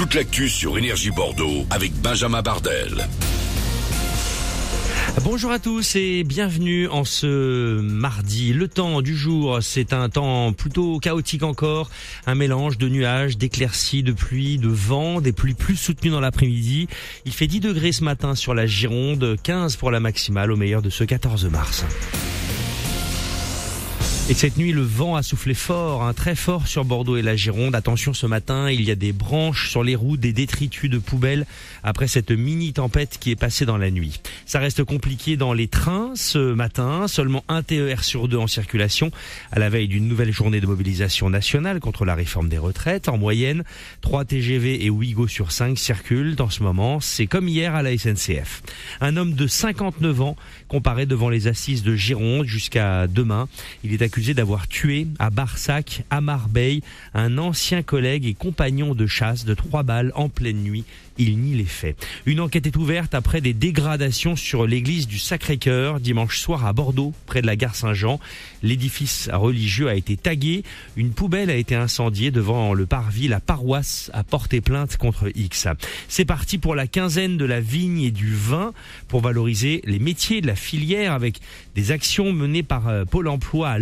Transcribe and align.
toute 0.00 0.14
l'actu 0.14 0.48
sur 0.48 0.78
Énergie 0.78 1.10
Bordeaux 1.10 1.66
avec 1.68 1.92
Benjamin 1.92 2.40
Bardel. 2.40 3.06
Bonjour 5.22 5.50
à 5.50 5.58
tous 5.58 5.94
et 5.94 6.24
bienvenue 6.24 6.88
en 6.88 7.04
ce 7.04 7.82
mardi. 7.82 8.54
Le 8.54 8.66
temps 8.66 9.02
du 9.02 9.14
jour, 9.14 9.58
c'est 9.60 9.92
un 9.92 10.08
temps 10.08 10.54
plutôt 10.54 11.00
chaotique 11.00 11.42
encore, 11.42 11.90
un 12.26 12.34
mélange 12.34 12.78
de 12.78 12.88
nuages, 12.88 13.36
d'éclaircies, 13.36 14.02
de 14.02 14.12
pluie, 14.12 14.56
de 14.56 14.68
vent, 14.68 15.20
des 15.20 15.32
pluies 15.32 15.52
plus 15.52 15.76
soutenues 15.76 16.12
dans 16.12 16.20
l'après-midi. 16.20 16.88
Il 17.26 17.32
fait 17.32 17.46
10 17.46 17.60
degrés 17.60 17.92
ce 17.92 18.02
matin 18.02 18.34
sur 18.34 18.54
la 18.54 18.64
Gironde, 18.64 19.36
15 19.42 19.76
pour 19.76 19.90
la 19.90 20.00
maximale 20.00 20.50
au 20.50 20.56
meilleur 20.56 20.80
de 20.80 20.88
ce 20.88 21.04
14 21.04 21.44
mars. 21.50 21.84
Et 24.30 24.34
cette 24.34 24.58
nuit, 24.58 24.70
le 24.70 24.82
vent 24.82 25.16
a 25.16 25.24
soufflé 25.24 25.54
fort, 25.54 26.04
hein, 26.04 26.14
très 26.14 26.36
fort 26.36 26.68
sur 26.68 26.84
Bordeaux 26.84 27.16
et 27.16 27.22
la 27.22 27.34
Gironde. 27.34 27.74
Attention, 27.74 28.14
ce 28.14 28.26
matin, 28.26 28.70
il 28.70 28.82
y 28.82 28.92
a 28.92 28.94
des 28.94 29.12
branches 29.12 29.68
sur 29.68 29.82
les 29.82 29.96
routes, 29.96 30.20
des 30.20 30.32
détritus 30.32 30.88
de 30.88 30.98
poubelles 30.98 31.46
après 31.82 32.06
cette 32.06 32.30
mini 32.30 32.72
tempête 32.72 33.18
qui 33.18 33.32
est 33.32 33.36
passée 33.36 33.66
dans 33.66 33.76
la 33.76 33.90
nuit. 33.90 34.20
Ça 34.46 34.60
reste 34.60 34.84
compliqué 34.84 35.36
dans 35.36 35.52
les 35.52 35.66
trains 35.66 36.12
ce 36.14 36.52
matin. 36.52 37.08
Seulement 37.08 37.42
un 37.48 37.64
TER 37.64 38.04
sur 38.04 38.28
deux 38.28 38.36
en 38.36 38.46
circulation 38.46 39.10
à 39.50 39.58
la 39.58 39.68
veille 39.68 39.88
d'une 39.88 40.06
nouvelle 40.06 40.32
journée 40.32 40.60
de 40.60 40.66
mobilisation 40.68 41.28
nationale 41.28 41.80
contre 41.80 42.04
la 42.04 42.14
réforme 42.14 42.48
des 42.48 42.58
retraites. 42.58 43.08
En 43.08 43.18
moyenne, 43.18 43.64
3 44.02 44.26
TGV 44.26 44.84
et 44.84 44.90
Ouigo 44.90 45.26
sur 45.26 45.50
5 45.50 45.76
circulent 45.76 46.36
en 46.38 46.50
ce 46.50 46.62
moment. 46.62 47.00
C'est 47.00 47.26
comme 47.26 47.48
hier 47.48 47.74
à 47.74 47.82
la 47.82 47.98
SNCF. 47.98 48.62
Un 49.00 49.16
homme 49.16 49.32
de 49.32 49.48
59 49.48 50.20
ans 50.20 50.36
comparé 50.68 51.04
devant 51.04 51.30
les 51.30 51.48
assises 51.48 51.82
de 51.82 51.96
Gironde 51.96 52.46
jusqu'à 52.46 53.08
demain. 53.08 53.48
Il 53.82 53.92
est 53.92 54.02
accusé 54.02 54.19
d'avoir 54.20 54.68
tué 54.68 55.06
à 55.18 55.30
Barsac, 55.30 56.04
à 56.10 56.20
Marbeille, 56.20 56.82
un 57.14 57.38
ancien 57.38 57.82
collègue 57.82 58.26
et 58.26 58.34
compagnon 58.34 58.94
de 58.94 59.06
chasse 59.06 59.44
de 59.44 59.54
trois 59.54 59.82
balles 59.82 60.12
en 60.14 60.28
pleine 60.28 60.62
nuit. 60.62 60.84
Il 61.18 61.38
nie 61.38 61.54
les 61.54 61.64
faits. 61.64 61.96
Une 62.24 62.40
enquête 62.40 62.66
est 62.66 62.76
ouverte 62.76 63.14
après 63.14 63.42
des 63.42 63.52
dégradations 63.52 64.36
sur 64.36 64.66
l'église 64.66 65.06
du 65.06 65.18
Sacré-Cœur 65.18 66.00
dimanche 66.00 66.38
soir 66.38 66.64
à 66.64 66.72
Bordeaux, 66.72 67.12
près 67.26 67.42
de 67.42 67.46
la 67.46 67.56
gare 67.56 67.74
Saint-Jean. 67.74 68.18
L'édifice 68.62 69.28
religieux 69.30 69.88
a 69.88 69.96
été 69.96 70.16
tagué. 70.16 70.64
Une 70.96 71.10
poubelle 71.10 71.50
a 71.50 71.56
été 71.56 71.74
incendiée 71.74 72.30
devant 72.30 72.72
le 72.72 72.86
parvis. 72.86 73.28
La 73.28 73.40
paroisse 73.40 74.10
a 74.14 74.24
porté 74.24 74.62
plainte 74.62 74.96
contre 74.96 75.30
X. 75.34 75.66
C'est 76.08 76.24
parti 76.24 76.56
pour 76.56 76.74
la 76.74 76.86
quinzaine 76.86 77.36
de 77.36 77.44
la 77.44 77.60
vigne 77.60 78.00
et 78.00 78.10
du 78.10 78.34
vin 78.34 78.72
pour 79.08 79.20
valoriser 79.20 79.82
les 79.84 79.98
métiers 79.98 80.40
de 80.40 80.46
la 80.46 80.56
filière 80.56 81.12
avec 81.12 81.40
des 81.74 81.90
actions 81.90 82.32
menées 82.32 82.62
par 82.62 82.88
euh, 82.88 83.04
Pôle 83.04 83.28
emploi 83.28 83.68
à 83.68 83.78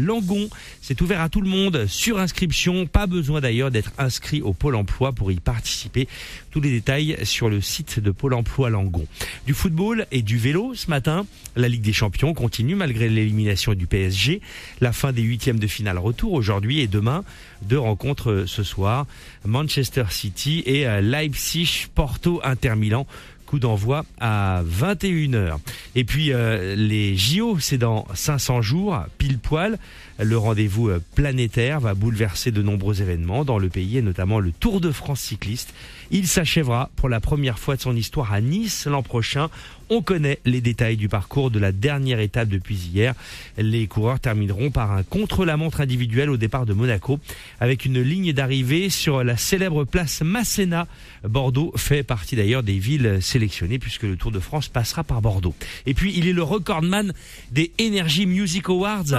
C'est 0.80 1.00
ouvert 1.00 1.20
à 1.20 1.28
tout 1.28 1.40
le 1.40 1.48
monde 1.48 1.86
sur 1.86 2.18
inscription. 2.18 2.86
Pas 2.86 3.06
besoin 3.06 3.40
d'ailleurs 3.40 3.70
d'être 3.70 3.92
inscrit 3.98 4.42
au 4.42 4.52
Pôle 4.52 4.74
emploi 4.74 5.12
pour 5.12 5.32
y 5.32 5.36
participer. 5.36 6.08
Tous 6.50 6.60
les 6.60 6.70
détails 6.70 7.16
sur 7.24 7.48
le 7.48 7.60
site 7.60 8.00
de 8.00 8.10
Pôle 8.10 8.34
emploi 8.34 8.70
Langon. 8.70 9.06
Du 9.46 9.54
football 9.54 10.06
et 10.10 10.22
du 10.22 10.38
vélo 10.38 10.74
ce 10.74 10.90
matin. 10.90 11.26
La 11.56 11.68
Ligue 11.68 11.82
des 11.82 11.92
Champions 11.92 12.34
continue 12.34 12.74
malgré 12.74 13.08
l'élimination 13.08 13.74
du 13.74 13.86
PSG. 13.86 14.40
La 14.80 14.92
fin 14.92 15.12
des 15.12 15.22
huitièmes 15.22 15.58
de 15.58 15.66
finale 15.66 15.98
retour 15.98 16.32
aujourd'hui 16.32 16.80
et 16.80 16.86
demain. 16.86 17.24
Deux 17.62 17.78
rencontres 17.78 18.44
ce 18.46 18.62
soir. 18.62 19.06
Manchester 19.44 20.04
City 20.10 20.62
et 20.66 20.86
euh, 20.86 21.00
Leipzig, 21.00 21.86
Porto, 21.94 22.40
Inter 22.44 22.74
Milan 22.76 23.06
coup 23.48 23.58
d'envoi 23.58 24.04
à 24.20 24.62
21h. 24.62 25.56
Et 25.94 26.04
puis 26.04 26.32
euh, 26.32 26.76
les 26.76 27.16
JO, 27.16 27.58
c'est 27.58 27.78
dans 27.78 28.06
500 28.14 28.60
jours, 28.60 28.98
pile 29.16 29.38
poil. 29.38 29.78
Le 30.20 30.36
rendez-vous 30.36 30.88
euh, 30.88 31.00
planétaire 31.14 31.78
va 31.78 31.94
bouleverser 31.94 32.50
de 32.50 32.60
nombreux 32.60 33.02
événements 33.02 33.44
dans 33.44 33.58
le 33.58 33.68
pays 33.68 33.98
et 33.98 34.02
notamment 34.02 34.40
le 34.40 34.50
Tour 34.50 34.80
de 34.80 34.90
France 34.90 35.20
cycliste. 35.20 35.72
Il 36.10 36.26
s'achèvera 36.26 36.90
pour 36.96 37.08
la 37.08 37.20
première 37.20 37.58
fois 37.58 37.76
de 37.76 37.80
son 37.80 37.94
histoire 37.94 38.32
à 38.32 38.40
Nice 38.40 38.86
l'an 38.86 39.04
prochain. 39.04 39.48
On 39.90 40.02
connaît 40.02 40.40
les 40.44 40.60
détails 40.60 40.96
du 40.96 41.08
parcours 41.08 41.52
de 41.52 41.60
la 41.60 41.70
dernière 41.70 42.18
étape 42.18 42.48
depuis 42.48 42.74
hier. 42.74 43.14
Les 43.56 43.86
coureurs 43.86 44.18
termineront 44.18 44.72
par 44.72 44.90
un 44.92 45.04
contre-la-montre 45.04 45.80
individuel 45.80 46.30
au 46.30 46.36
départ 46.36 46.66
de 46.66 46.72
Monaco 46.72 47.20
avec 47.60 47.84
une 47.84 48.02
ligne 48.02 48.32
d'arrivée 48.32 48.90
sur 48.90 49.22
la 49.22 49.36
célèbre 49.36 49.84
place 49.84 50.22
Masséna. 50.22 50.88
Bordeaux 51.22 51.72
fait 51.76 52.02
partie 52.02 52.34
d'ailleurs 52.34 52.64
des 52.64 52.78
villes 52.78 53.18
sélectionnées 53.20 53.78
puisque 53.78 54.02
le 54.02 54.16
Tour 54.16 54.32
de 54.32 54.40
France 54.40 54.68
passera 54.68 55.04
par 55.04 55.22
Bordeaux. 55.22 55.54
Et 55.86 55.94
puis 55.94 56.12
il 56.16 56.26
est 56.26 56.32
le 56.32 56.42
recordman 56.42 57.12
des 57.52 57.70
Energy 57.80 58.26
Music 58.26 58.68
Awards. 58.68 59.14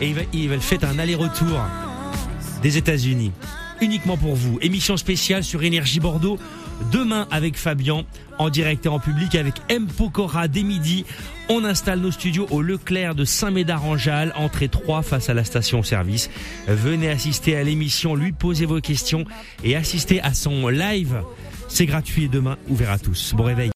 Et 0.00 0.14
il 0.32 0.48
va, 0.48 0.58
faire 0.58 0.78
un 0.84 0.98
aller-retour 0.98 1.60
des 2.62 2.76
États-Unis 2.76 3.32
uniquement 3.80 4.16
pour 4.16 4.34
vous. 4.34 4.58
Émission 4.60 4.96
spéciale 4.96 5.44
sur 5.44 5.62
Énergie 5.62 6.00
Bordeaux. 6.00 6.38
Demain 6.90 7.28
avec 7.30 7.56
Fabien, 7.56 8.04
en 8.38 8.50
direct 8.50 8.86
et 8.86 8.88
en 8.88 8.98
public 8.98 9.34
avec 9.36 9.54
M. 9.68 9.86
Pokora 9.86 10.48
dès 10.48 10.62
midi. 10.62 11.04
On 11.48 11.64
installe 11.64 12.00
nos 12.00 12.10
studios 12.10 12.46
au 12.50 12.62
Leclerc 12.62 13.14
de 13.14 13.24
Saint-Médard-en-Jalles, 13.24 14.32
entrée 14.36 14.68
3 14.68 15.02
face 15.02 15.28
à 15.28 15.34
la 15.34 15.44
station-service. 15.44 16.30
Venez 16.66 17.10
assister 17.10 17.56
à 17.56 17.62
l'émission, 17.62 18.16
lui 18.16 18.32
poser 18.32 18.66
vos 18.66 18.80
questions 18.80 19.24
et 19.62 19.76
assister 19.76 20.20
à 20.20 20.34
son 20.34 20.68
live. 20.68 21.22
C'est 21.68 21.86
gratuit 21.86 22.24
et 22.24 22.28
demain 22.28 22.56
ouvert 22.68 22.90
à 22.90 22.98
tous. 22.98 23.34
Bon 23.36 23.44
réveil. 23.44 23.72